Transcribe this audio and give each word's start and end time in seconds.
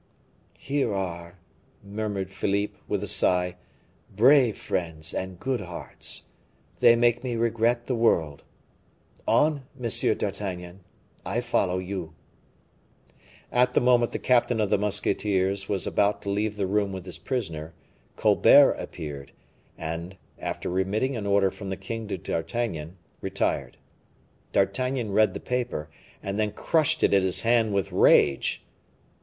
"Here 0.57 0.91
are," 0.95 1.37
murmured 1.83 2.31
Philippe, 2.31 2.75
with 2.87 3.03
a 3.03 3.07
sigh, 3.07 3.57
"brave 4.15 4.57
friends 4.57 5.13
and 5.13 5.39
good 5.39 5.61
hearts. 5.61 6.23
They 6.79 6.95
make 6.95 7.23
me 7.23 7.35
regret 7.35 7.85
the 7.85 7.93
world. 7.93 8.43
On, 9.27 9.67
M. 9.79 10.17
d'Artagnan, 10.17 10.79
I 11.23 11.39
follow 11.39 11.77
you." 11.77 12.15
At 13.51 13.75
the 13.75 13.79
moment 13.79 14.11
the 14.11 14.17
captain 14.17 14.59
of 14.59 14.71
the 14.71 14.79
musketeers 14.79 15.69
was 15.69 15.85
about 15.85 16.23
to 16.23 16.31
leave 16.31 16.55
the 16.55 16.65
room 16.65 16.91
with 16.91 17.05
his 17.05 17.19
prisoner, 17.19 17.75
Colbert 18.15 18.71
appeared, 18.79 19.31
and, 19.77 20.17
after 20.39 20.67
remitting 20.67 21.15
an 21.15 21.27
order 21.27 21.51
from 21.51 21.69
the 21.69 21.77
king 21.77 22.07
to 22.07 22.17
D'Artagnan, 22.17 22.97
retired. 23.21 23.77
D'Artagnan 24.51 25.11
read 25.11 25.35
the 25.35 25.39
paper, 25.39 25.91
and 26.23 26.39
then 26.39 26.53
crushed 26.53 27.03
it 27.03 27.13
in 27.13 27.21
his 27.21 27.41
hand 27.41 27.71
with 27.75 27.91
rage. 27.91 28.63